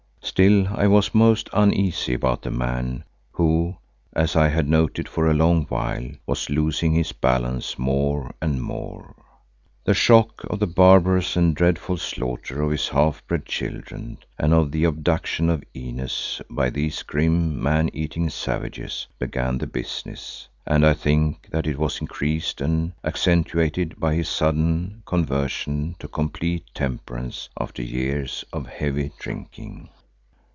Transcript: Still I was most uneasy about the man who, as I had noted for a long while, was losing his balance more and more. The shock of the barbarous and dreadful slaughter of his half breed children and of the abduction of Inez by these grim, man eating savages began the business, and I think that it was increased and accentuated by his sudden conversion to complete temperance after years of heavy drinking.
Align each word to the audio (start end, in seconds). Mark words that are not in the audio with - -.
Still 0.23 0.69
I 0.69 0.87
was 0.87 1.13
most 1.13 1.49
uneasy 1.51 2.13
about 2.13 2.43
the 2.43 2.51
man 2.51 3.03
who, 3.33 3.75
as 4.13 4.35
I 4.37 4.47
had 4.47 4.67
noted 4.67 5.09
for 5.09 5.29
a 5.29 5.33
long 5.33 5.65
while, 5.65 6.09
was 6.25 6.49
losing 6.49 6.93
his 6.93 7.11
balance 7.11 7.77
more 7.77 8.33
and 8.41 8.61
more. 8.61 9.13
The 9.83 9.93
shock 9.93 10.45
of 10.45 10.59
the 10.59 10.65
barbarous 10.67 11.35
and 11.35 11.53
dreadful 11.53 11.97
slaughter 11.97 12.61
of 12.61 12.71
his 12.71 12.87
half 12.87 13.27
breed 13.27 13.45
children 13.45 14.19
and 14.39 14.53
of 14.53 14.71
the 14.71 14.85
abduction 14.85 15.49
of 15.49 15.65
Inez 15.73 16.41
by 16.49 16.69
these 16.69 17.03
grim, 17.03 17.61
man 17.61 17.89
eating 17.91 18.29
savages 18.29 19.07
began 19.19 19.57
the 19.57 19.67
business, 19.67 20.47
and 20.65 20.85
I 20.87 20.93
think 20.93 21.49
that 21.51 21.67
it 21.67 21.77
was 21.77 21.99
increased 21.99 22.61
and 22.61 22.93
accentuated 23.03 23.99
by 23.99 24.15
his 24.15 24.29
sudden 24.29 25.03
conversion 25.05 25.97
to 25.99 26.07
complete 26.07 26.63
temperance 26.73 27.49
after 27.59 27.83
years 27.83 28.45
of 28.53 28.65
heavy 28.67 29.11
drinking. 29.19 29.89